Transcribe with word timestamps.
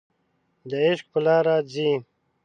د 0.69 0.71
عشق 0.85 1.05
په 1.13 1.19
لاره 1.25 1.55
ځي 1.71 1.91